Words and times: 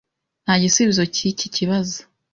Nta 0.43 0.53
gisubizo 0.63 1.03
cyiki 1.15 1.45
kibazo. 1.55 1.99